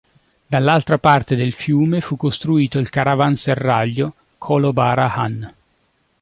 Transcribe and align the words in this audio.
Dall'altra 0.47 0.97
parte 0.97 1.35
del 1.35 1.53
fiume, 1.53 2.01
fu 2.01 2.17
costruito 2.17 2.79
il 2.79 2.89
caravanserraglio 2.89 4.15
Kolobara-han. 4.39 5.53